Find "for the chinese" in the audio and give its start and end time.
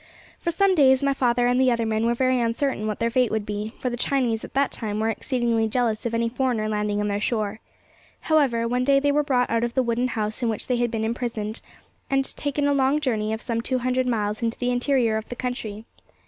3.77-4.43